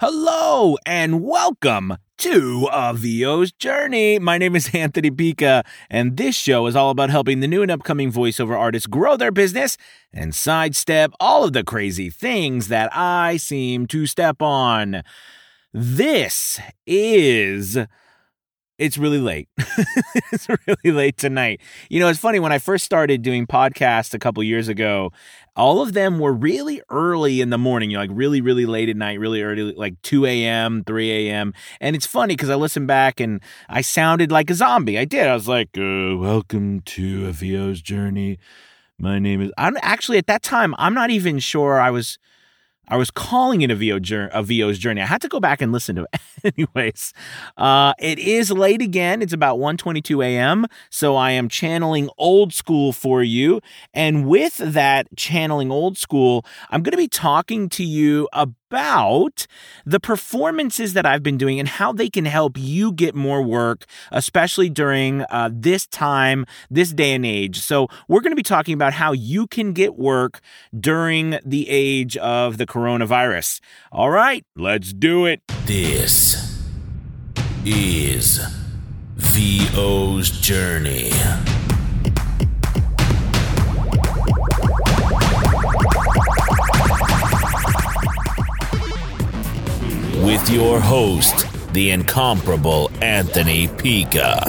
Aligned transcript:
Hello 0.00 0.76
and 0.86 1.24
welcome 1.24 1.96
to 2.18 2.68
A 2.72 2.94
VO's 2.94 3.50
Journey. 3.50 4.20
My 4.20 4.38
name 4.38 4.54
is 4.54 4.70
Anthony 4.72 5.10
Pica, 5.10 5.64
and 5.90 6.16
this 6.16 6.36
show 6.36 6.68
is 6.68 6.76
all 6.76 6.90
about 6.90 7.10
helping 7.10 7.40
the 7.40 7.48
new 7.48 7.62
and 7.62 7.70
upcoming 7.72 8.12
voiceover 8.12 8.56
artists 8.56 8.86
grow 8.86 9.16
their 9.16 9.32
business 9.32 9.76
and 10.12 10.32
sidestep 10.32 11.10
all 11.18 11.42
of 11.42 11.52
the 11.52 11.64
crazy 11.64 12.10
things 12.10 12.68
that 12.68 12.96
I 12.96 13.38
seem 13.38 13.88
to 13.88 14.06
step 14.06 14.40
on. 14.40 15.02
This 15.74 16.60
is 16.86 17.76
it's 18.78 18.96
really 18.96 19.18
late. 19.18 19.48
it's 20.32 20.48
really 20.48 20.96
late 20.96 21.16
tonight. 21.16 21.60
You 21.90 21.98
know, 21.98 22.08
it's 22.08 22.18
funny 22.18 22.38
when 22.38 22.52
I 22.52 22.58
first 22.58 22.84
started 22.84 23.22
doing 23.22 23.46
podcasts 23.46 24.14
a 24.14 24.18
couple 24.18 24.42
years 24.44 24.68
ago, 24.68 25.12
all 25.56 25.82
of 25.82 25.92
them 25.92 26.20
were 26.20 26.32
really 26.32 26.80
early 26.88 27.40
in 27.40 27.50
the 27.50 27.58
morning, 27.58 27.90
you 27.90 27.96
know, 27.96 28.02
like 28.02 28.10
really, 28.12 28.40
really 28.40 28.66
late 28.66 28.88
at 28.88 28.96
night, 28.96 29.18
really 29.18 29.42
early, 29.42 29.72
like 29.72 30.00
2 30.02 30.24
a.m., 30.26 30.84
3 30.84 31.10
a.m. 31.28 31.52
And 31.80 31.96
it's 31.96 32.06
funny 32.06 32.34
because 32.36 32.50
I 32.50 32.54
listened 32.54 32.86
back 32.86 33.18
and 33.18 33.40
I 33.68 33.80
sounded 33.80 34.30
like 34.30 34.48
a 34.48 34.54
zombie. 34.54 34.96
I 34.96 35.04
did. 35.04 35.26
I 35.26 35.34
was 35.34 35.48
like, 35.48 35.76
uh, 35.76 36.16
welcome 36.16 36.80
to 36.82 37.26
a 37.26 37.32
VO's 37.32 37.82
journey. 37.82 38.38
My 38.96 39.18
name 39.18 39.40
is, 39.40 39.50
I'm 39.58 39.76
actually 39.82 40.18
at 40.18 40.28
that 40.28 40.44
time, 40.44 40.74
I'm 40.78 40.94
not 40.94 41.10
even 41.10 41.40
sure 41.40 41.80
I 41.80 41.90
was 41.90 42.18
I 42.88 42.96
was 42.96 43.10
calling 43.10 43.62
it 43.62 43.70
a, 43.70 43.74
VO 43.74 43.98
journey, 43.98 44.30
a 44.32 44.42
VO's 44.42 44.78
journey. 44.78 45.00
I 45.00 45.06
had 45.06 45.20
to 45.22 45.28
go 45.28 45.40
back 45.40 45.60
and 45.60 45.72
listen 45.72 45.96
to 45.96 46.06
it. 46.12 46.20
Anyways, 46.56 47.12
uh, 47.56 47.94
it 47.98 48.18
is 48.18 48.50
late 48.50 48.80
again. 48.80 49.22
It's 49.22 49.32
about 49.32 49.58
1.22 49.58 50.24
a.m., 50.24 50.66
so 50.90 51.16
I 51.16 51.32
am 51.32 51.48
channeling 51.48 52.08
old 52.18 52.52
school 52.52 52.92
for 52.92 53.22
you. 53.22 53.60
And 53.92 54.26
with 54.26 54.56
that 54.58 55.08
channeling 55.16 55.70
old 55.70 55.98
school, 55.98 56.44
I'm 56.70 56.82
going 56.82 56.92
to 56.92 56.96
be 56.98 57.08
talking 57.08 57.68
to 57.70 57.84
you 57.84 58.28
about 58.32 58.57
about 58.70 59.46
the 59.86 59.98
performances 59.98 60.92
that 60.92 61.06
I've 61.06 61.22
been 61.22 61.38
doing 61.38 61.58
and 61.58 61.68
how 61.68 61.92
they 61.92 62.10
can 62.10 62.26
help 62.26 62.58
you 62.58 62.92
get 62.92 63.14
more 63.14 63.42
work, 63.42 63.86
especially 64.12 64.68
during 64.68 65.22
uh, 65.30 65.48
this 65.52 65.86
time, 65.86 66.44
this 66.70 66.92
day 66.92 67.14
and 67.14 67.24
age. 67.24 67.60
So, 67.60 67.88
we're 68.08 68.20
going 68.20 68.32
to 68.32 68.36
be 68.36 68.42
talking 68.42 68.74
about 68.74 68.92
how 68.92 69.12
you 69.12 69.46
can 69.46 69.72
get 69.72 69.96
work 69.96 70.40
during 70.78 71.38
the 71.44 71.68
age 71.68 72.16
of 72.18 72.58
the 72.58 72.66
coronavirus. 72.66 73.60
All 73.90 74.10
right, 74.10 74.44
let's 74.54 74.92
do 74.92 75.24
it. 75.24 75.40
This 75.64 76.58
is 77.64 78.40
VO's 79.16 80.30
Journey. 80.30 81.10
With 90.28 90.50
your 90.50 90.78
host, 90.78 91.46
the 91.72 91.88
incomparable 91.88 92.90
Anthony 93.00 93.66
Pica. 93.66 94.42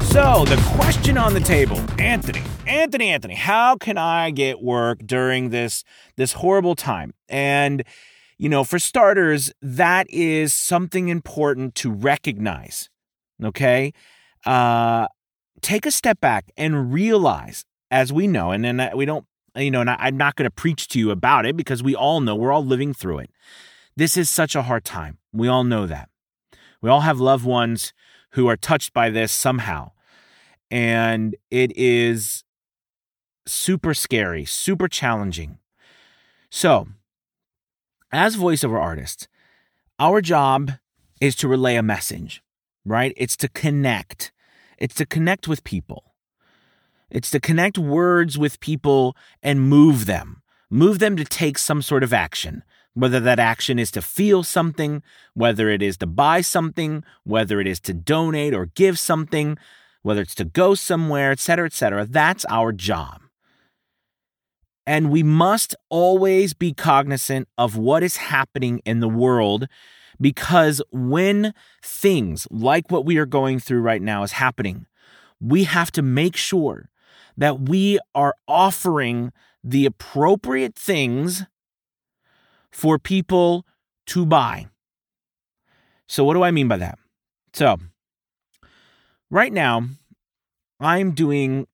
So, 0.00 0.46
the 0.46 0.56
question 0.78 1.18
on 1.18 1.34
the 1.34 1.42
table, 1.44 1.78
Anthony, 1.98 2.42
Anthony, 2.66 3.10
Anthony, 3.10 3.34
how 3.34 3.76
can 3.76 3.98
I 3.98 4.30
get 4.30 4.62
work 4.62 5.00
during 5.04 5.50
this 5.50 5.84
this 6.16 6.32
horrible 6.32 6.74
time? 6.74 7.12
And 7.28 7.84
you 8.38 8.48
know, 8.48 8.64
for 8.64 8.78
starters, 8.78 9.52
that 9.60 10.06
is 10.08 10.54
something 10.54 11.10
important 11.10 11.74
to 11.74 11.92
recognize. 11.92 12.88
Okay? 13.44 13.92
Uh 14.46 15.08
take 15.60 15.84
a 15.84 15.90
step 15.90 16.18
back 16.18 16.50
and 16.56 16.90
realize 16.90 17.66
as 17.90 18.10
we 18.10 18.26
know 18.26 18.52
and 18.52 18.64
then 18.64 18.90
we 18.94 19.04
don't 19.04 19.26
Uh, 19.58 19.62
you 19.62 19.70
know, 19.70 19.80
and 19.80 19.90
I, 19.90 20.08
am 20.08 20.16
not 20.16 20.36
going 20.36 20.44
to 20.44 20.54
preach 20.54 20.86
to 20.88 20.98
you 20.98 21.10
about 21.10 21.44
it 21.44 21.56
because 21.56 21.82
we 21.82 21.94
all 21.94 22.20
know 22.20 22.36
we're 22.36 22.52
all 22.52 22.64
living 22.64 22.94
through 22.94 23.18
it. 23.18 23.30
This 23.96 24.16
is 24.16 24.30
such 24.30 24.54
a 24.54 24.62
hard 24.62 24.84
time. 24.84 25.18
We 25.32 25.48
all 25.48 25.64
know 25.64 25.86
that. 25.86 26.08
We 26.80 26.88
all 26.88 27.00
have 27.00 27.18
loved 27.18 27.44
ones 27.44 27.92
who 28.32 28.46
are 28.46 28.56
touched 28.56 28.92
by 28.92 29.10
this 29.10 29.32
somehow. 29.32 29.90
And 30.70 31.34
it 31.50 31.76
is 31.76 32.44
super 33.46 33.94
scary, 33.94 34.44
super 34.44 34.86
challenging. 34.86 35.58
So, 36.50 36.88
as 38.12 38.36
voiceover 38.36 38.80
artists, 38.80 39.26
our 39.98 40.20
job 40.20 40.72
is 41.20 41.34
to 41.36 41.48
relay 41.48 41.74
a 41.74 41.82
message, 41.82 42.42
right? 42.84 43.12
It's 43.16 43.36
to 43.38 43.48
connect. 43.48 44.30
It's 44.78 44.94
to 44.96 45.06
connect 45.06 45.48
with 45.48 45.64
people. 45.64 46.07
It's 47.10 47.30
to 47.30 47.40
connect 47.40 47.78
words 47.78 48.36
with 48.36 48.60
people 48.60 49.16
and 49.42 49.68
move 49.68 50.06
them, 50.06 50.42
move 50.70 50.98
them 50.98 51.16
to 51.16 51.24
take 51.24 51.58
some 51.58 51.82
sort 51.82 52.02
of 52.02 52.12
action. 52.12 52.62
Whether 52.94 53.20
that 53.20 53.38
action 53.38 53.78
is 53.78 53.90
to 53.92 54.02
feel 54.02 54.42
something, 54.42 55.02
whether 55.34 55.68
it 55.68 55.82
is 55.82 55.96
to 55.98 56.06
buy 56.06 56.40
something, 56.40 57.04
whether 57.24 57.60
it 57.60 57.66
is 57.66 57.80
to 57.80 57.94
donate 57.94 58.54
or 58.54 58.66
give 58.66 58.98
something, 58.98 59.56
whether 60.02 60.20
it's 60.20 60.34
to 60.36 60.44
go 60.44 60.74
somewhere, 60.74 61.30
etc., 61.30 61.66
etc. 61.66 62.06
That's 62.06 62.44
our 62.46 62.72
job. 62.72 63.22
And 64.86 65.10
we 65.10 65.22
must 65.22 65.76
always 65.90 66.54
be 66.54 66.72
cognizant 66.72 67.46
of 67.56 67.76
what 67.76 68.02
is 68.02 68.16
happening 68.16 68.80
in 68.84 69.00
the 69.00 69.08
world 69.08 69.68
because 70.20 70.82
when 70.90 71.54
things 71.82 72.48
like 72.50 72.90
what 72.90 73.04
we 73.04 73.18
are 73.18 73.26
going 73.26 73.60
through 73.60 73.80
right 73.80 74.02
now 74.02 74.22
is 74.22 74.32
happening, 74.32 74.86
we 75.40 75.64
have 75.64 75.92
to 75.92 76.02
make 76.02 76.36
sure 76.36 76.88
that 77.38 77.60
we 77.60 77.98
are 78.14 78.34
offering 78.46 79.32
the 79.64 79.86
appropriate 79.86 80.74
things 80.74 81.44
for 82.70 82.98
people 82.98 83.64
to 84.06 84.26
buy. 84.26 84.66
So, 86.06 86.24
what 86.24 86.34
do 86.34 86.42
I 86.42 86.50
mean 86.50 86.68
by 86.68 86.76
that? 86.78 86.98
So, 87.54 87.78
right 89.30 89.52
now, 89.52 89.84
I'm 90.80 91.12
doing 91.12 91.66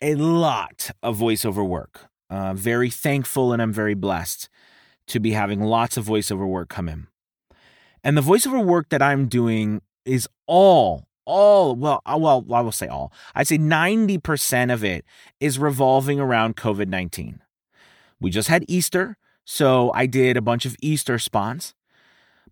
a 0.00 0.14
lot 0.14 0.90
of 1.02 1.18
voiceover 1.18 1.66
work. 1.66 2.08
Uh, 2.30 2.54
very 2.54 2.90
thankful 2.90 3.52
and 3.52 3.60
I'm 3.60 3.72
very 3.72 3.94
blessed 3.94 4.48
to 5.08 5.20
be 5.20 5.32
having 5.32 5.60
lots 5.60 5.96
of 5.96 6.06
voiceover 6.06 6.46
work 6.46 6.68
come 6.68 6.88
in. 6.88 7.08
And 8.04 8.16
the 8.16 8.22
voiceover 8.22 8.64
work 8.64 8.88
that 8.90 9.02
I'm 9.02 9.26
doing 9.26 9.82
is 10.04 10.28
all 10.46 11.06
all 11.30 11.76
well 11.76 12.02
uh, 12.04 12.18
well 12.18 12.44
I 12.52 12.60
will 12.60 12.72
say 12.72 12.88
all. 12.88 13.12
I'd 13.34 13.46
say 13.46 13.58
90% 13.58 14.72
of 14.72 14.84
it 14.84 15.04
is 15.38 15.58
revolving 15.58 16.18
around 16.18 16.56
COVID-19. 16.56 17.38
We 18.20 18.30
just 18.30 18.48
had 18.48 18.64
Easter, 18.68 19.16
so 19.44 19.90
I 19.94 20.06
did 20.06 20.36
a 20.36 20.42
bunch 20.42 20.66
of 20.66 20.76
Easter 20.82 21.18
spots. 21.18 21.74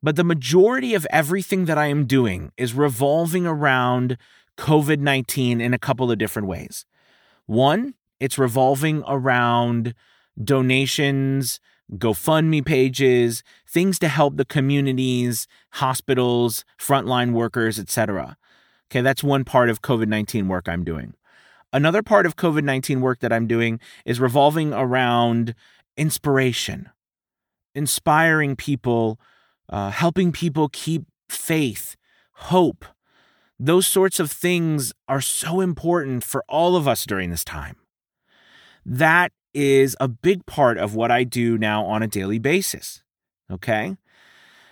But 0.03 0.16
the 0.16 0.25
majority 0.25 0.94
of 0.94 1.06
everything 1.11 1.65
that 1.65 1.77
I 1.77 1.87
am 1.87 2.06
doing 2.06 2.53
is 2.56 2.72
revolving 2.72 3.47
around 3.47 4.16
COVID 4.56 5.00
19 5.00 5.60
in 5.60 5.75
a 5.75 5.78
couple 5.78 6.10
of 6.10 6.19
different 6.19 6.49
ways. 6.49 6.87
One, 7.47 7.95
it's 8.21 8.39
revolving 8.39 9.03
around 9.06 9.95
donations, 10.43 11.60
GoFundMe 11.97 12.65
pages, 12.65 13.43
things 13.66 13.99
to 14.00 14.09
help 14.09 14.37
the 14.37 14.45
communities, 14.45 15.47
hospitals, 15.71 16.65
frontline 16.78 17.33
workers, 17.33 17.78
etc. 17.78 18.37
Okay, 18.91 19.03
that's 19.03 19.22
one 19.22 19.44
part 19.44 19.69
of 19.69 19.82
COVID 19.82 20.09
19 20.09 20.49
work 20.49 20.69
I'm 20.69 20.84
doing. 20.84 21.15
Another 21.72 22.03
part 22.03 22.25
of 22.25 22.37
COVID 22.37 22.65
19 22.65 23.00
work 23.00 23.21
that 23.21 23.32
I'm 23.32 23.47
doing 23.47 23.81
is 24.04 24.21
revolving 24.21 24.72
around 24.72 25.54
inspiration, 25.97 26.88
inspiring 27.75 28.56
people, 28.56 29.21
uh, 29.69 29.91
helping 29.91 30.32
people 30.32 30.71
keep 30.72 31.04
faith, 31.28 31.97
hope. 32.32 32.84
Those 33.60 33.87
sorts 33.87 34.21
of 34.21 34.31
things 34.31 34.93
are 35.09 35.21
so 35.21 35.60
important 35.60 36.25
for 36.25 36.44
all 36.48 36.77
of 36.77 36.87
us 36.87 37.04
during 37.04 37.31
this 37.31 37.44
time. 37.44 37.77
That 38.87 39.32
is 39.53 39.97
a 40.00 40.09
big 40.09 40.47
part 40.47 40.78
of 40.78 40.94
what 40.94 41.10
I 41.10 41.25
do 41.25 41.59
now 41.59 41.84
on 41.84 42.03
a 42.03 42.07
daily 42.07 42.39
basis. 42.39 43.03
Okay. 43.51 43.97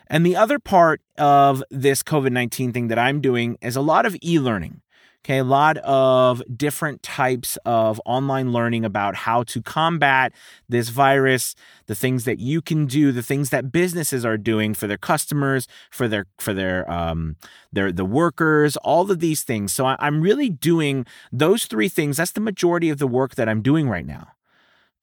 And 0.09 0.25
the 0.25 0.37
other 0.37 0.59
part 0.59 1.01
of 1.19 1.63
this 1.71 2.03
COVID 2.03 2.33
19 2.33 2.73
thing 2.73 2.89
that 2.89 2.99
I'm 2.99 3.21
doing 3.21 3.57
is 3.61 3.77
a 3.77 3.81
lot 3.81 4.07
of 4.07 4.17
e 4.23 4.39
learning. 4.39 4.83
Okay, 5.25 5.39
a 5.39 5.45
lot 5.45 5.77
of 5.79 6.41
different 6.57 7.03
types 7.03 7.59
of 7.65 8.01
online 8.07 8.53
learning 8.53 8.85
about 8.85 9.17
how 9.17 9.43
to 9.43 9.61
combat 9.61 10.33
this 10.69 10.89
virus, 10.91 11.57
the 11.87 11.97
things 11.97 12.25
that 12.27 12.39
you 12.39 12.63
can 12.63 12.87
do, 12.87 13.11
the 13.11 13.25
things 13.25 13.51
that 13.51 13.73
businesses 13.73 14.25
are 14.25 14.39
doing 14.39 14.73
for 14.73 14.87
their 14.87 14.97
customers, 14.97 15.67
for 15.91 16.07
their 16.07 16.27
for 16.39 16.55
their 16.55 16.89
um 16.89 17.35
their 17.73 17.91
the 17.91 18.05
workers, 18.05 18.77
all 18.79 19.11
of 19.11 19.19
these 19.19 19.43
things. 19.43 19.73
So 19.73 19.87
I'm 19.87 20.21
really 20.21 20.49
doing 20.49 21.05
those 21.33 21.65
three 21.65 21.89
things. 21.89 22.19
That's 22.19 22.31
the 22.31 22.41
majority 22.41 22.89
of 22.89 22.99
the 22.99 23.09
work 23.09 23.35
that 23.35 23.49
I'm 23.49 23.63
doing 23.63 23.89
right 23.89 24.07
now. 24.07 24.36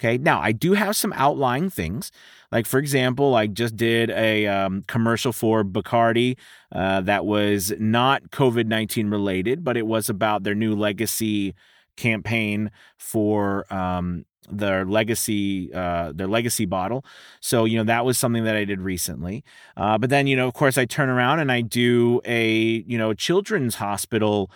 Okay, 0.03 0.17
now 0.17 0.41
I 0.41 0.51
do 0.51 0.73
have 0.73 0.97
some 0.97 1.13
outlying 1.15 1.69
things. 1.69 2.11
Like, 2.51 2.65
for 2.65 2.77
example, 2.77 3.35
I 3.35 3.47
just 3.47 3.77
did 3.77 4.09
a 4.09 4.47
um, 4.47 4.83
commercial 4.85 5.31
for 5.31 5.63
Bacardi 5.63 6.35
uh, 6.73 6.99
that 7.01 7.25
was 7.25 7.71
not 7.79 8.29
COVID 8.31 8.65
19 8.65 9.09
related, 9.09 9.63
but 9.63 9.77
it 9.77 9.87
was 9.87 10.09
about 10.09 10.43
their 10.43 10.55
new 10.55 10.75
legacy 10.75 11.55
campaign 11.95 12.69
for 12.97 13.71
um, 13.73 14.25
their 14.51 14.83
legacy 14.83 15.73
uh, 15.73 16.11
their 16.13 16.27
legacy 16.27 16.65
bottle. 16.65 17.05
So 17.39 17.63
you 17.63 17.77
know 17.77 17.85
that 17.85 18.03
was 18.03 18.17
something 18.17 18.43
that 18.43 18.57
I 18.57 18.65
did 18.65 18.81
recently. 18.81 19.45
Uh, 19.77 19.97
but 19.97 20.09
then 20.09 20.27
you 20.27 20.35
know 20.35 20.49
of 20.49 20.53
course 20.53 20.77
I 20.77 20.83
turn 20.83 21.07
around 21.07 21.39
and 21.39 21.49
I 21.49 21.61
do 21.61 22.19
a 22.25 22.83
you 22.85 22.97
know 22.97 23.13
children's 23.13 23.75
hospital 23.75 24.51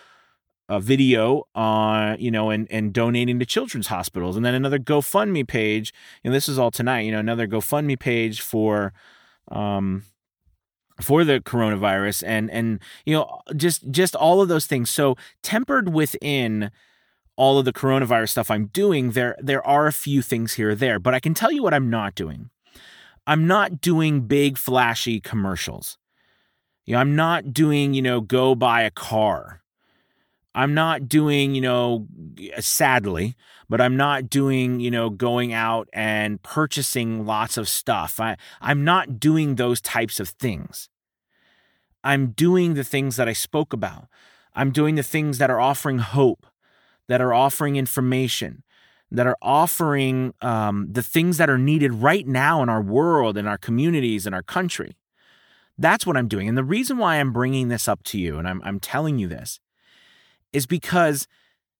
a 0.69 0.79
video 0.79 1.43
on 1.55 2.19
you 2.19 2.29
know 2.29 2.49
and 2.49 2.67
and 2.69 2.93
donating 2.93 3.39
to 3.39 3.45
children's 3.45 3.87
hospitals. 3.87 4.35
And 4.35 4.45
then 4.45 4.53
another 4.53 4.79
GoFundMe 4.79 5.47
page 5.47 5.93
and 6.23 6.33
this 6.33 6.49
is 6.49 6.59
all 6.59 6.71
tonight 6.71 7.01
you 7.01 7.11
know 7.11 7.19
another 7.19 7.47
GoFundMe 7.47 7.97
page 7.97 8.41
for 8.41 8.93
um 9.49 10.03
for 11.01 11.23
the 11.23 11.39
coronavirus 11.39 12.23
and 12.25 12.51
and 12.51 12.79
you 13.05 13.13
know 13.13 13.41
just 13.55 13.89
just 13.91 14.15
all 14.15 14.41
of 14.41 14.49
those 14.49 14.65
things. 14.65 14.89
So 14.89 15.15
tempered 15.41 15.93
within 15.93 16.71
all 17.37 17.59
of 17.59 17.65
the 17.65 17.73
coronavirus 17.73 18.29
stuff 18.29 18.51
I'm 18.51 18.67
doing 18.67 19.11
there 19.11 19.37
there 19.39 19.65
are 19.65 19.87
a 19.87 19.93
few 19.93 20.21
things 20.21 20.53
here 20.53 20.71
or 20.71 20.75
there. 20.75 20.99
But 20.99 21.13
I 21.13 21.19
can 21.19 21.33
tell 21.33 21.51
you 21.51 21.63
what 21.63 21.73
I'm 21.73 21.89
not 21.89 22.13
doing. 22.13 22.49
I'm 23.25 23.47
not 23.47 23.79
doing 23.81 24.21
big 24.21 24.57
flashy 24.57 25.21
commercials. 25.21 25.97
You 26.85 26.95
know 26.95 26.99
I'm 26.99 27.15
not 27.15 27.53
doing 27.53 27.93
you 27.93 28.01
know 28.01 28.19
go 28.19 28.53
buy 28.53 28.81
a 28.81 28.91
car 28.91 29.61
I'm 30.57 30.73
not 30.73 31.07
doing, 31.07 31.53
you 31.53 31.61
know, 31.61 32.07
sadly, 32.57 33.35
but 33.69 33.79
I'm 33.79 33.95
not 33.95 34.27
doing, 34.27 34.79
you 34.79 34.89
know, 34.89 35.11
going 35.11 35.53
out 35.53 35.87
and 35.93 36.41
purchasing 36.41 37.27
lots 37.27 37.57
of 37.57 37.69
stuff. 37.69 38.19
I, 38.19 38.37
I'm 38.59 38.83
not 38.83 39.19
doing 39.19 39.53
those 39.53 39.79
types 39.79 40.19
of 40.19 40.29
things. 40.29 40.89
I'm 42.03 42.31
doing 42.31 42.73
the 42.73 42.83
things 42.83 43.17
that 43.17 43.29
I 43.29 43.33
spoke 43.33 43.71
about. 43.71 44.07
I'm 44.55 44.71
doing 44.71 44.95
the 44.95 45.03
things 45.03 45.37
that 45.37 45.51
are 45.51 45.59
offering 45.59 45.99
hope, 45.99 46.47
that 47.07 47.21
are 47.21 47.35
offering 47.35 47.75
information, 47.75 48.63
that 49.11 49.27
are 49.27 49.37
offering 49.43 50.33
um, 50.41 50.87
the 50.91 51.03
things 51.03 51.37
that 51.37 51.51
are 51.51 51.59
needed 51.59 51.93
right 51.93 52.25
now 52.25 52.63
in 52.63 52.69
our 52.69 52.81
world, 52.81 53.37
in 53.37 53.45
our 53.45 53.59
communities, 53.59 54.25
in 54.25 54.33
our 54.33 54.41
country. 54.41 54.97
That's 55.77 56.07
what 56.07 56.17
I'm 56.17 56.27
doing. 56.27 56.49
And 56.49 56.57
the 56.57 56.63
reason 56.63 56.97
why 56.97 57.17
I'm 57.17 57.31
bringing 57.31 57.67
this 57.67 57.87
up 57.87 58.01
to 58.05 58.17
you 58.17 58.39
and 58.39 58.47
I'm, 58.47 58.59
I'm 58.63 58.79
telling 58.79 59.19
you 59.19 59.27
this 59.27 59.59
is 60.53 60.65
because 60.65 61.27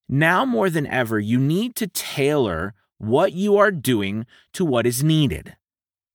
now 0.10 0.46
more 0.46 0.70
than 0.70 0.88
ever, 0.88 1.20
you 1.20 1.40
need 1.40 1.76
to 1.76 1.88
tailor 1.88 2.74
what 2.98 3.34
you 3.34 3.58
are 3.58 3.72
doing 3.72 4.26
to 4.54 4.66
what 4.66 4.86
is 4.86 5.04
needed. 5.04 5.56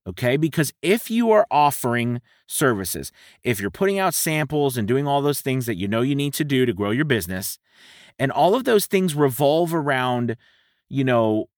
Okay, 0.07 0.37
because 0.37 0.73
if 0.83 1.11
you 1.11 1.31
are 1.31 1.47
offering 1.49 2.21
services, 2.49 3.13
if 3.45 3.61
you're 3.61 3.71
putting 3.71 4.01
out 4.01 4.15
samples 4.15 4.77
and 4.77 4.89
doing 4.89 5.07
all 5.07 5.23
those 5.23 5.41
things 5.41 5.67
that 5.67 5.77
you 5.77 5.87
know 5.87 6.01
you 6.01 6.17
need 6.17 6.35
to 6.35 6.45
do 6.45 6.67
to 6.67 6.73
grow 6.73 6.91
your 6.91 7.05
business, 7.05 7.59
and 8.19 8.33
all 8.33 8.55
of 8.57 8.65
those 8.65 8.87
things 8.87 9.15
revolve 9.15 9.73
around, 9.73 10.37
you 10.89 11.05
know, 11.05 11.49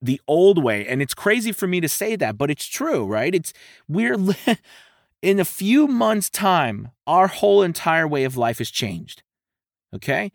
the 0.00 0.20
old 0.26 0.62
way. 0.62 0.86
And 0.86 1.02
it's 1.02 1.12
crazy 1.12 1.52
for 1.52 1.66
me 1.66 1.80
to 1.80 1.88
say 1.88 2.16
that, 2.16 2.38
but 2.38 2.50
it's 2.50 2.66
true, 2.66 3.04
right? 3.04 3.34
It's 3.34 3.52
we're 3.86 4.16
in 5.22 5.38
a 5.38 5.44
few 5.44 5.86
months' 5.86 6.30
time, 6.30 6.90
our 7.06 7.26
whole 7.26 7.62
entire 7.62 8.08
way 8.08 8.24
of 8.24 8.36
life 8.36 8.58
has 8.58 8.70
changed. 8.70 9.22
Okay. 9.94 10.32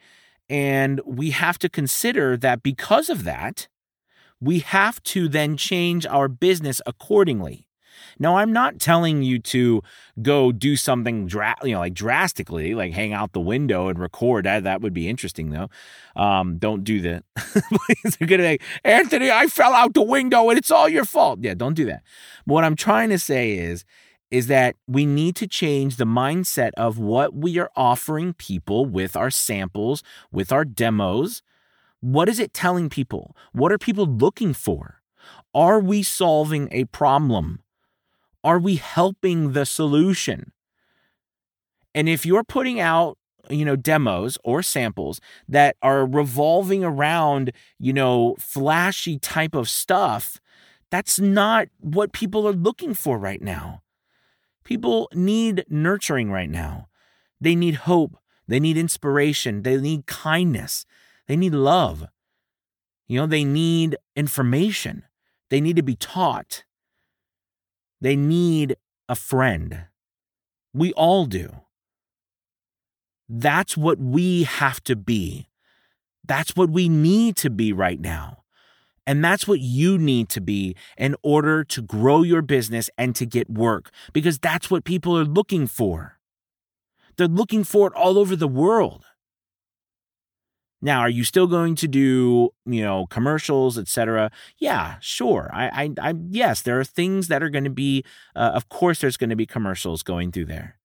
And 0.49 1.01
we 1.05 1.31
have 1.31 1.57
to 1.59 1.69
consider 1.69 2.37
that 2.37 2.61
because 2.61 3.09
of 3.09 3.23
that, 3.23 3.67
we 4.39 4.59
have 4.59 5.01
to 5.03 5.27
then 5.27 5.57
change 5.57 6.05
our 6.05 6.27
business 6.27 6.81
accordingly. 6.85 7.67
Now, 8.19 8.37
I'm 8.37 8.53
not 8.53 8.79
telling 8.79 9.23
you 9.23 9.39
to 9.39 9.81
go 10.21 10.51
do 10.51 10.75
something, 10.75 11.27
dra- 11.27 11.55
you 11.63 11.71
know, 11.71 11.79
like 11.79 11.93
drastically, 11.93 12.75
like 12.75 12.93
hang 12.93 13.13
out 13.13 13.33
the 13.33 13.39
window 13.39 13.87
and 13.87 13.99
record. 13.99 14.45
That 14.45 14.63
that 14.63 14.81
would 14.81 14.93
be 14.93 15.09
interesting, 15.09 15.49
though. 15.51 15.69
Um, 16.15 16.57
don't 16.57 16.83
do 16.83 17.01
that. 17.01 17.23
They're 18.19 18.27
gonna 18.27 18.43
like, 18.43 18.61
Anthony, 18.83 19.31
I 19.31 19.47
fell 19.47 19.73
out 19.73 19.93
the 19.93 20.03
window 20.03 20.49
and 20.49 20.57
it's 20.57 20.71
all 20.71 20.89
your 20.89 21.05
fault. 21.05 21.39
Yeah, 21.41 21.53
don't 21.53 21.73
do 21.73 21.85
that. 21.85 22.03
But 22.45 22.53
what 22.53 22.63
I'm 22.63 22.75
trying 22.75 23.09
to 23.09 23.19
say 23.19 23.53
is, 23.53 23.85
is 24.35 24.47
that 24.47 24.75
we 24.85 25.05
need 25.05 25.33
to 25.37 25.47
change 25.47 25.95
the 25.95 26.05
mindset 26.05 26.71
of 26.75 26.99
what 26.99 27.33
we 27.33 27.57
are 27.57 27.71
offering 27.73 28.33
people 28.33 28.85
with 28.85 29.15
our 29.15 29.29
samples, 29.29 30.03
with 30.29 30.51
our 30.51 30.65
demos. 30.65 31.41
What 32.01 32.27
is 32.27 32.37
it 32.37 32.53
telling 32.53 32.89
people? 32.89 33.33
What 33.53 33.71
are 33.71 33.77
people 33.77 34.05
looking 34.05 34.53
for? 34.53 35.01
Are 35.53 35.79
we 35.79 36.03
solving 36.03 36.67
a 36.73 36.83
problem? 36.83 37.61
Are 38.43 38.59
we 38.59 38.75
helping 38.75 39.53
the 39.53 39.65
solution? 39.65 40.51
And 41.93 42.09
if 42.09 42.25
you're 42.25 42.43
putting 42.43 42.77
out, 42.77 43.17
you 43.49 43.63
know, 43.63 43.77
demos 43.77 44.37
or 44.43 44.61
samples 44.61 45.21
that 45.47 45.77
are 45.81 46.05
revolving 46.05 46.83
around, 46.83 47.53
you 47.79 47.93
know, 47.93 48.35
flashy 48.37 49.17
type 49.17 49.55
of 49.55 49.69
stuff, 49.69 50.41
that's 50.91 51.21
not 51.21 51.69
what 51.79 52.11
people 52.11 52.45
are 52.45 52.53
looking 52.53 52.93
for 52.93 53.17
right 53.17 53.41
now. 53.41 53.81
People 54.65 55.07
need 55.13 55.63
nurturing 55.69 56.31
right 56.31 56.49
now. 56.49 56.89
They 57.39 57.55
need 57.55 57.75
hope. 57.75 58.17
They 58.47 58.59
need 58.59 58.77
inspiration. 58.77 59.61
They 59.61 59.77
need 59.77 60.07
kindness. 60.07 60.85
They 61.27 61.35
need 61.35 61.53
love. 61.53 62.07
You 63.07 63.19
know, 63.19 63.27
they 63.27 63.43
need 63.43 63.97
information. 64.15 65.03
They 65.49 65.61
need 65.61 65.75
to 65.75 65.83
be 65.83 65.95
taught. 65.95 66.63
They 68.01 68.15
need 68.15 68.75
a 69.07 69.15
friend. 69.15 69.85
We 70.73 70.91
all 70.93 71.25
do. 71.25 71.61
That's 73.29 73.77
what 73.77 73.99
we 73.99 74.43
have 74.43 74.83
to 74.85 74.95
be. 74.95 75.47
That's 76.27 76.55
what 76.55 76.69
we 76.69 76.89
need 76.89 77.35
to 77.37 77.49
be 77.49 77.71
right 77.71 77.99
now. 77.99 78.44
And 79.07 79.23
that's 79.23 79.47
what 79.47 79.59
you 79.59 79.97
need 79.97 80.29
to 80.29 80.41
be 80.41 80.75
in 80.97 81.15
order 81.21 81.63
to 81.63 81.81
grow 81.81 82.23
your 82.23 82.41
business 82.41 82.89
and 82.97 83.15
to 83.15 83.25
get 83.25 83.49
work 83.49 83.91
because 84.13 84.39
that's 84.39 84.71
what 84.71 84.83
people 84.83 85.17
are 85.17 85.25
looking 85.25 85.67
for. 85.67 86.17
They're 87.17 87.27
looking 87.27 87.63
for 87.63 87.87
it 87.87 87.93
all 87.93 88.17
over 88.17 88.35
the 88.35 88.47
world. 88.47 89.05
Now, 90.81 90.99
are 90.99 91.09
you 91.09 91.23
still 91.23 91.47
going 91.47 91.75
to 91.75 91.87
do, 91.87 92.49
you 92.65 92.83
know, 92.83 93.07
commercials, 93.07 93.77
etc.? 93.77 94.29
Yeah, 94.57 94.97
sure. 94.99 95.49
I, 95.53 95.65
I, 95.83 96.09
I, 96.09 96.13
yes, 96.29 96.61
there 96.61 96.79
are 96.79 96.83
things 96.83 97.27
that 97.27 97.41
are 97.41 97.49
going 97.49 97.63
to 97.63 97.69
be. 97.69 98.03
Uh, 98.35 98.51
of 98.53 98.69
course, 98.69 98.99
there's 98.99 99.17
going 99.17 99.29
to 99.29 99.35
be 99.35 99.47
commercials 99.47 100.03
going 100.03 100.31
through 100.31 100.45
there. 100.45 100.77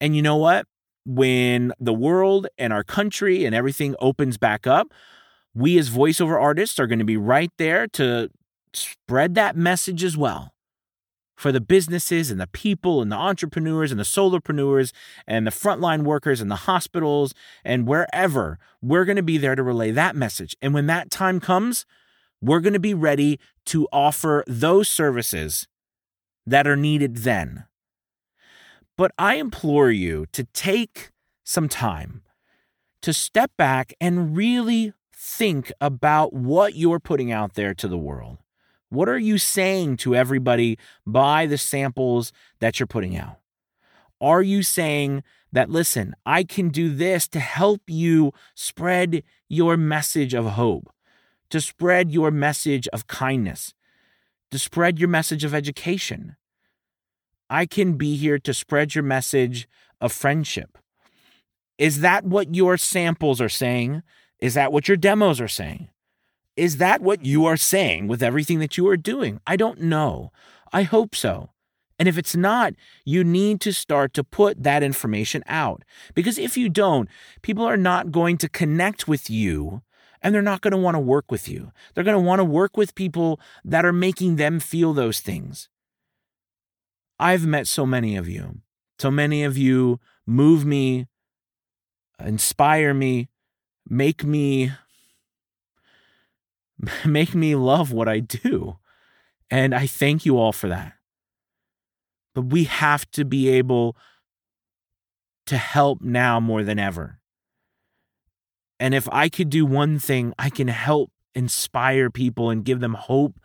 And 0.00 0.16
you 0.16 0.22
know 0.22 0.36
what? 0.36 0.66
When 1.04 1.72
the 1.78 1.92
world 1.92 2.46
and 2.56 2.72
our 2.72 2.84
country 2.84 3.44
and 3.44 3.54
everything 3.54 3.96
opens 3.98 4.38
back 4.38 4.66
up, 4.66 4.94
we 5.54 5.78
as 5.78 5.90
voiceover 5.90 6.40
artists 6.40 6.78
are 6.78 6.86
going 6.86 6.98
to 6.98 7.04
be 7.04 7.16
right 7.16 7.50
there 7.58 7.86
to 7.88 8.30
spread 8.72 9.34
that 9.34 9.56
message 9.56 10.02
as 10.02 10.16
well 10.16 10.52
for 11.36 11.52
the 11.52 11.60
businesses 11.60 12.30
and 12.30 12.40
the 12.40 12.46
people 12.46 13.02
and 13.02 13.10
the 13.10 13.16
entrepreneurs 13.16 13.90
and 13.90 13.98
the 13.98 14.04
solopreneurs 14.04 14.92
and 15.26 15.46
the 15.46 15.50
frontline 15.50 16.02
workers 16.02 16.40
and 16.40 16.50
the 16.50 16.56
hospitals 16.56 17.34
and 17.64 17.86
wherever. 17.86 18.58
We're 18.80 19.04
going 19.04 19.16
to 19.16 19.22
be 19.22 19.38
there 19.38 19.54
to 19.54 19.62
relay 19.62 19.90
that 19.92 20.16
message. 20.16 20.56
And 20.62 20.74
when 20.74 20.86
that 20.86 21.10
time 21.10 21.40
comes, 21.40 21.86
we're 22.40 22.60
going 22.60 22.74
to 22.74 22.80
be 22.80 22.94
ready 22.94 23.40
to 23.66 23.88
offer 23.92 24.44
those 24.46 24.88
services 24.88 25.66
that 26.46 26.66
are 26.66 26.76
needed 26.76 27.18
then. 27.18 27.64
But 28.96 29.12
I 29.18 29.36
implore 29.36 29.90
you 29.90 30.26
to 30.32 30.44
take 30.44 31.10
some 31.42 31.68
time 31.68 32.22
to 33.02 33.12
step 33.12 33.50
back 33.56 33.92
and 34.00 34.36
really 34.36 34.92
think 35.16 35.72
about 35.80 36.32
what 36.32 36.74
you're 36.74 37.00
putting 37.00 37.32
out 37.32 37.54
there 37.54 37.74
to 37.74 37.88
the 37.88 37.98
world. 37.98 38.38
What 38.88 39.08
are 39.08 39.18
you 39.18 39.38
saying 39.38 39.96
to 39.98 40.14
everybody 40.14 40.78
by 41.06 41.46
the 41.46 41.58
samples 41.58 42.32
that 42.60 42.78
you're 42.78 42.86
putting 42.86 43.16
out? 43.16 43.38
Are 44.20 44.42
you 44.42 44.62
saying 44.62 45.22
that, 45.52 45.68
listen, 45.68 46.14
I 46.24 46.44
can 46.44 46.68
do 46.68 46.94
this 46.94 47.28
to 47.28 47.40
help 47.40 47.82
you 47.86 48.32
spread 48.54 49.22
your 49.48 49.76
message 49.76 50.34
of 50.34 50.46
hope, 50.46 50.92
to 51.50 51.60
spread 51.60 52.10
your 52.10 52.30
message 52.30 52.88
of 52.88 53.06
kindness, 53.06 53.74
to 54.50 54.58
spread 54.58 54.98
your 54.98 55.08
message 55.08 55.44
of 55.44 55.54
education? 55.54 56.36
I 57.50 57.66
can 57.66 57.94
be 57.94 58.16
here 58.16 58.38
to 58.38 58.54
spread 58.54 58.94
your 58.94 59.04
message 59.04 59.68
of 60.00 60.12
friendship. 60.12 60.78
Is 61.78 62.00
that 62.00 62.24
what 62.24 62.54
your 62.54 62.76
samples 62.76 63.40
are 63.40 63.48
saying? 63.48 64.02
Is 64.44 64.52
that 64.52 64.72
what 64.72 64.88
your 64.88 64.98
demos 64.98 65.40
are 65.40 65.48
saying? 65.48 65.88
Is 66.54 66.76
that 66.76 67.00
what 67.00 67.24
you 67.24 67.46
are 67.46 67.56
saying 67.56 68.08
with 68.08 68.22
everything 68.22 68.58
that 68.58 68.76
you 68.76 68.86
are 68.88 68.96
doing? 68.98 69.40
I 69.46 69.56
don't 69.56 69.80
know. 69.80 70.32
I 70.70 70.82
hope 70.82 71.14
so. 71.14 71.48
And 71.98 72.06
if 72.06 72.18
it's 72.18 72.36
not, 72.36 72.74
you 73.06 73.24
need 73.24 73.58
to 73.62 73.72
start 73.72 74.12
to 74.12 74.22
put 74.22 74.62
that 74.62 74.82
information 74.82 75.42
out. 75.46 75.82
Because 76.14 76.36
if 76.36 76.58
you 76.58 76.68
don't, 76.68 77.08
people 77.40 77.64
are 77.64 77.78
not 77.78 78.12
going 78.12 78.36
to 78.36 78.50
connect 78.50 79.08
with 79.08 79.30
you 79.30 79.80
and 80.20 80.34
they're 80.34 80.42
not 80.42 80.60
going 80.60 80.72
to 80.72 80.76
want 80.76 80.96
to 80.96 81.00
work 81.00 81.30
with 81.30 81.48
you. 81.48 81.72
They're 81.94 82.04
going 82.04 82.12
to 82.12 82.28
want 82.28 82.40
to 82.40 82.44
work 82.44 82.76
with 82.76 82.94
people 82.94 83.40
that 83.64 83.86
are 83.86 83.94
making 83.94 84.36
them 84.36 84.60
feel 84.60 84.92
those 84.92 85.20
things. 85.20 85.70
I've 87.18 87.46
met 87.46 87.66
so 87.66 87.86
many 87.86 88.14
of 88.14 88.28
you. 88.28 88.58
So 88.98 89.10
many 89.10 89.42
of 89.42 89.56
you 89.56 90.00
move 90.26 90.66
me, 90.66 91.06
inspire 92.20 92.92
me, 92.92 93.30
make 93.88 94.24
me 94.24 94.72
make 97.04 97.34
me 97.34 97.54
love 97.54 97.92
what 97.92 98.08
I 98.08 98.20
do. 98.20 98.78
And 99.50 99.74
I 99.74 99.86
thank 99.86 100.26
you 100.26 100.38
all 100.38 100.52
for 100.52 100.68
that. 100.68 100.94
But 102.34 102.42
we 102.46 102.64
have 102.64 103.08
to 103.12 103.24
be 103.24 103.48
able 103.48 103.96
to 105.46 105.56
help 105.56 106.00
now 106.00 106.40
more 106.40 106.62
than 106.62 106.78
ever. 106.78 107.20
And 108.80 108.94
if 108.94 109.08
I 109.12 109.28
could 109.28 109.50
do 109.50 109.64
one 109.64 109.98
thing, 109.98 110.32
I 110.38 110.50
can 110.50 110.68
help 110.68 111.10
inspire 111.34 112.10
people 112.10 112.50
and 112.50 112.64
give 112.64 112.80
them 112.80 112.94
hope, 112.94 113.38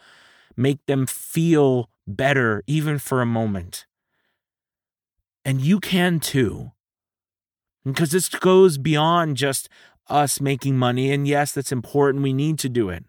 make 0.57 0.83
them 0.85 1.05
feel 1.05 1.89
better, 2.07 2.63
even 2.65 2.97
for 2.97 3.21
a 3.21 3.27
moment. 3.27 3.85
And 5.45 5.61
you 5.61 5.79
can 5.79 6.19
too. 6.19 6.71
Because 7.85 8.11
this 8.11 8.29
goes 8.29 8.77
beyond 8.77 9.37
just 9.37 9.69
us 10.09 10.41
making 10.41 10.77
money. 10.77 11.11
And 11.11 11.27
yes, 11.27 11.51
that's 11.51 11.71
important. 11.71 12.23
We 12.23 12.33
need 12.33 12.59
to 12.59 12.69
do 12.69 12.89
it. 12.89 13.05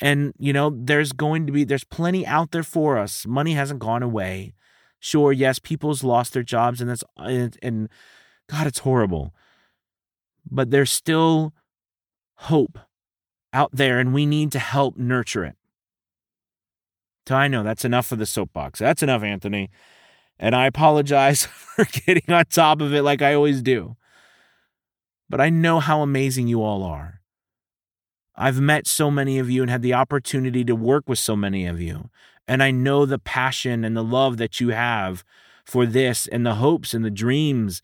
And, 0.00 0.34
you 0.38 0.52
know, 0.52 0.70
there's 0.74 1.12
going 1.12 1.46
to 1.46 1.52
be, 1.52 1.64
there's 1.64 1.84
plenty 1.84 2.26
out 2.26 2.50
there 2.50 2.62
for 2.62 2.98
us. 2.98 3.26
Money 3.26 3.54
hasn't 3.54 3.80
gone 3.80 4.02
away. 4.02 4.52
Sure, 4.98 5.32
yes, 5.32 5.58
people's 5.58 6.04
lost 6.04 6.32
their 6.32 6.42
jobs 6.42 6.80
and 6.80 6.90
that's, 6.90 7.04
and, 7.16 7.56
and 7.62 7.88
God, 8.50 8.66
it's 8.66 8.80
horrible. 8.80 9.34
But 10.50 10.70
there's 10.70 10.90
still 10.90 11.54
hope 12.36 12.78
out 13.52 13.70
there 13.72 13.98
and 13.98 14.12
we 14.12 14.26
need 14.26 14.52
to 14.52 14.58
help 14.58 14.96
nurture 14.96 15.44
it. 15.44 15.56
So 17.26 17.34
I 17.34 17.48
know 17.48 17.62
that's 17.62 17.84
enough 17.84 18.06
for 18.06 18.16
the 18.16 18.26
soapbox. 18.26 18.78
That's 18.78 19.02
enough, 19.02 19.22
Anthony. 19.22 19.70
And 20.38 20.54
I 20.54 20.66
apologize 20.66 21.46
for 21.46 21.84
getting 21.84 22.32
on 22.32 22.44
top 22.46 22.80
of 22.80 22.94
it 22.94 23.02
like 23.02 23.22
I 23.22 23.34
always 23.34 23.62
do. 23.62 23.96
But 25.28 25.40
I 25.40 25.50
know 25.50 25.80
how 25.80 26.02
amazing 26.02 26.48
you 26.48 26.62
all 26.62 26.82
are. 26.82 27.20
I've 28.36 28.60
met 28.60 28.86
so 28.86 29.10
many 29.10 29.38
of 29.38 29.50
you 29.50 29.62
and 29.62 29.70
had 29.70 29.82
the 29.82 29.94
opportunity 29.94 30.64
to 30.64 30.76
work 30.76 31.08
with 31.08 31.18
so 31.18 31.34
many 31.34 31.66
of 31.66 31.80
you. 31.80 32.10
And 32.46 32.62
I 32.62 32.70
know 32.70 33.06
the 33.06 33.18
passion 33.18 33.84
and 33.84 33.96
the 33.96 34.04
love 34.04 34.36
that 34.36 34.60
you 34.60 34.68
have 34.68 35.24
for 35.64 35.86
this 35.86 36.26
and 36.26 36.46
the 36.46 36.56
hopes 36.56 36.94
and 36.94 37.04
the 37.04 37.10
dreams. 37.10 37.82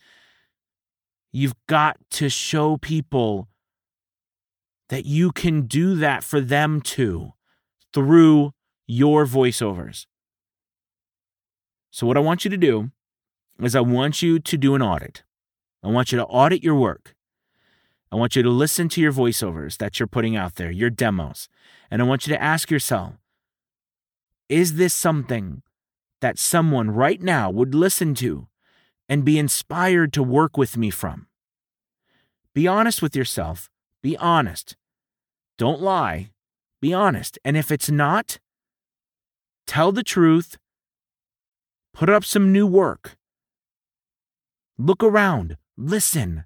You've 1.32 1.56
got 1.66 1.96
to 2.12 2.28
show 2.28 2.76
people 2.76 3.48
that 4.90 5.06
you 5.06 5.32
can 5.32 5.62
do 5.62 5.94
that 5.96 6.22
for 6.22 6.40
them 6.40 6.80
too 6.82 7.32
through 7.94 8.52
your 8.86 9.24
voiceovers. 9.24 10.06
So, 11.90 12.06
what 12.06 12.16
I 12.16 12.20
want 12.20 12.44
you 12.44 12.50
to 12.50 12.56
do 12.56 12.90
is, 13.58 13.74
I 13.74 13.80
want 13.80 14.22
you 14.22 14.38
to 14.38 14.56
do 14.56 14.74
an 14.74 14.82
audit. 14.82 15.22
I 15.82 15.88
want 15.88 16.12
you 16.12 16.18
to 16.18 16.24
audit 16.24 16.62
your 16.62 16.74
work. 16.74 17.14
I 18.12 18.16
want 18.16 18.36
you 18.36 18.42
to 18.42 18.50
listen 18.50 18.88
to 18.90 19.00
your 19.00 19.12
voiceovers 19.12 19.78
that 19.78 19.98
you're 19.98 20.06
putting 20.06 20.36
out 20.36 20.56
there, 20.56 20.70
your 20.70 20.90
demos. 20.90 21.48
And 21.90 22.02
I 22.02 22.04
want 22.04 22.26
you 22.26 22.32
to 22.34 22.42
ask 22.42 22.70
yourself 22.70 23.14
is 24.48 24.74
this 24.74 24.92
something 24.92 25.62
that 26.20 26.38
someone 26.38 26.90
right 26.90 27.22
now 27.22 27.50
would 27.50 27.74
listen 27.74 28.14
to 28.16 28.48
and 29.08 29.24
be 29.24 29.38
inspired 29.38 30.12
to 30.12 30.22
work 30.22 30.58
with 30.58 30.76
me 30.76 30.90
from? 30.90 31.26
Be 32.54 32.68
honest 32.68 33.00
with 33.00 33.16
yourself. 33.16 33.70
Be 34.02 34.16
honest. 34.18 34.76
Don't 35.56 35.80
lie. 35.80 36.30
Be 36.80 36.92
honest. 36.92 37.38
And 37.44 37.56
if 37.56 37.72
it's 37.72 37.90
not, 37.90 38.38
tell 39.66 39.90
the 39.90 40.02
truth 40.02 40.58
Put 41.92 42.08
up 42.08 42.24
some 42.24 42.52
new 42.52 42.66
work. 42.66 43.16
Look 44.78 45.04
around, 45.04 45.58
listen, 45.76 46.44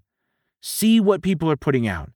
see 0.66 1.00
what 1.00 1.23
people 1.23 1.50
are 1.50 1.56
putting 1.56 1.87
out. 1.87 2.11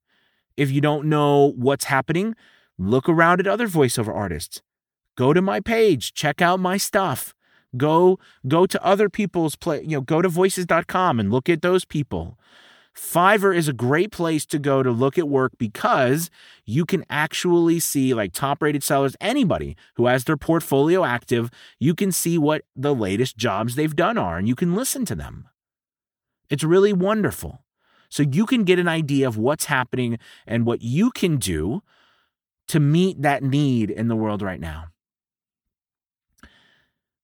If 0.56 0.70
you 0.70 0.80
don't 0.80 1.06
know 1.06 1.52
what's 1.56 1.84
happening, 1.84 2.34
look 2.78 3.08
around 3.08 3.40
at 3.40 3.46
other 3.46 3.68
voiceover 3.68 4.14
artists. 4.14 4.62
Go 5.16 5.32
to 5.32 5.40
my 5.40 5.60
page, 5.60 6.12
check 6.12 6.42
out 6.42 6.60
my 6.60 6.76
stuff. 6.76 7.34
Go 7.76 8.18
go 8.48 8.66
to 8.66 8.84
other 8.84 9.08
people's 9.08 9.54
play, 9.54 9.82
you 9.82 9.96
know, 9.96 10.00
go 10.00 10.20
to 10.20 10.28
voices.com 10.28 11.20
and 11.20 11.30
look 11.30 11.48
at 11.48 11.62
those 11.62 11.84
people. 11.84 12.36
Fiverr 12.96 13.56
is 13.56 13.68
a 13.68 13.72
great 13.72 14.10
place 14.10 14.44
to 14.46 14.58
go 14.58 14.82
to 14.82 14.90
look 14.90 15.16
at 15.16 15.28
work 15.28 15.52
because 15.56 16.28
you 16.64 16.84
can 16.84 17.04
actually 17.08 17.78
see, 17.78 18.12
like 18.12 18.32
top 18.32 18.60
rated 18.60 18.82
sellers, 18.82 19.16
anybody 19.20 19.76
who 19.94 20.06
has 20.06 20.24
their 20.24 20.36
portfolio 20.36 21.04
active, 21.04 21.50
you 21.78 21.94
can 21.94 22.10
see 22.10 22.36
what 22.36 22.62
the 22.74 22.94
latest 22.94 23.36
jobs 23.36 23.76
they've 23.76 23.94
done 23.94 24.18
are 24.18 24.38
and 24.38 24.48
you 24.48 24.56
can 24.56 24.74
listen 24.74 25.04
to 25.04 25.14
them. 25.14 25.48
It's 26.50 26.64
really 26.64 26.92
wonderful. 26.92 27.60
So 28.10 28.24
you 28.24 28.44
can 28.44 28.64
get 28.64 28.78
an 28.78 28.88
idea 28.88 29.26
of 29.26 29.38
what's 29.38 29.66
happening 29.66 30.18
and 30.46 30.66
what 30.66 30.82
you 30.82 31.10
can 31.10 31.36
do 31.36 31.82
to 32.68 32.80
meet 32.80 33.22
that 33.22 33.42
need 33.42 33.90
in 33.90 34.08
the 34.08 34.16
world 34.16 34.42
right 34.42 34.60
now. 34.60 34.86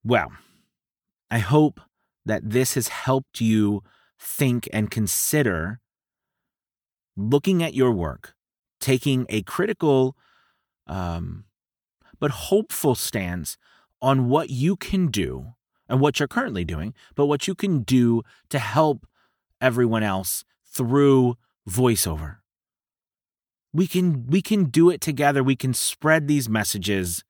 Well, 0.04 0.32
I 1.30 1.38
hope 1.38 1.80
that 2.24 2.50
this 2.50 2.74
has 2.74 2.88
helped 2.88 3.40
you 3.40 3.82
think 4.18 4.68
and 4.72 4.90
consider 4.90 5.80
looking 7.16 7.62
at 7.62 7.74
your 7.74 7.92
work, 7.92 8.34
taking 8.80 9.26
a 9.28 9.42
critical 9.42 10.16
um, 10.86 11.44
but 12.18 12.30
hopeful 12.30 12.94
stance 12.94 13.56
on 14.00 14.28
what 14.28 14.50
you 14.50 14.76
can 14.76 15.08
do 15.08 15.54
and 15.88 16.00
what 16.00 16.18
you're 16.18 16.28
currently 16.28 16.64
doing, 16.64 16.94
but 17.14 17.26
what 17.26 17.46
you 17.46 17.54
can 17.54 17.82
do 17.82 18.22
to 18.50 18.58
help 18.58 19.06
everyone 19.60 20.02
else 20.02 20.44
through 20.76 21.36
voiceover. 21.68 22.36
We 23.72 23.86
can 23.86 24.26
we 24.26 24.40
can 24.42 24.64
do 24.64 24.90
it 24.90 25.00
together. 25.00 25.42
We 25.42 25.56
can 25.56 25.74
spread 25.74 26.28
these 26.28 26.48
messages 26.48 27.24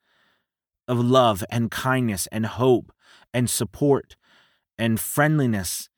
of 0.87 0.99
love 0.99 1.45
and 1.51 1.71
kindness 1.71 2.29
and 2.31 2.47
hope 2.47 2.93
and 3.35 3.51
support 3.51 4.17
and 4.79 5.01
friendliness 5.01 5.89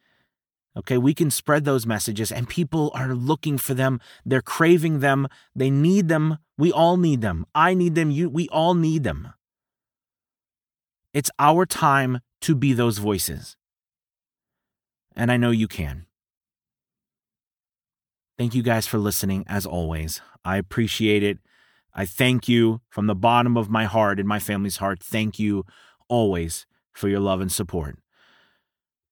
Okay, 0.78 0.96
we 0.96 1.12
can 1.12 1.28
spread 1.28 1.64
those 1.64 1.86
messages, 1.86 2.30
and 2.30 2.48
people 2.48 2.92
are 2.94 3.12
looking 3.12 3.58
for 3.58 3.74
them. 3.74 4.00
They're 4.24 4.40
craving 4.40 5.00
them. 5.00 5.26
They 5.54 5.70
need 5.70 6.06
them. 6.06 6.38
We 6.56 6.70
all 6.70 6.96
need 6.96 7.20
them. 7.20 7.46
I 7.52 7.74
need 7.74 7.96
them. 7.96 8.12
You, 8.12 8.30
we 8.30 8.48
all 8.50 8.74
need 8.74 9.02
them. 9.02 9.32
It's 11.12 11.32
our 11.40 11.66
time 11.66 12.20
to 12.42 12.54
be 12.54 12.72
those 12.74 12.98
voices. 12.98 13.56
And 15.16 15.32
I 15.32 15.36
know 15.36 15.50
you 15.50 15.66
can. 15.66 16.06
Thank 18.38 18.54
you 18.54 18.62
guys 18.62 18.86
for 18.86 18.98
listening, 18.98 19.44
as 19.48 19.66
always. 19.66 20.22
I 20.44 20.58
appreciate 20.58 21.24
it. 21.24 21.38
I 21.92 22.06
thank 22.06 22.48
you 22.48 22.80
from 22.88 23.08
the 23.08 23.16
bottom 23.16 23.56
of 23.56 23.68
my 23.68 23.84
heart 23.84 24.20
and 24.20 24.28
my 24.28 24.38
family's 24.38 24.76
heart. 24.76 25.02
Thank 25.02 25.40
you 25.40 25.66
always 26.08 26.64
for 26.92 27.08
your 27.08 27.18
love 27.18 27.40
and 27.40 27.50
support. 27.50 27.98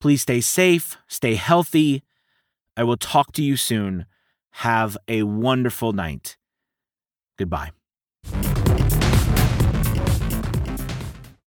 Please 0.00 0.23
stay 0.23 0.40
safe, 0.40 0.97
stay 1.09 1.35
healthy. 1.35 2.04
I 2.76 2.85
will 2.85 2.97
talk 2.97 3.33
to 3.33 3.42
you 3.42 3.56
soon. 3.56 4.06
Have 4.50 4.97
a 5.09 5.25
wonderful 5.25 5.92
night. 5.92 6.37
Goodbye. 7.37 7.71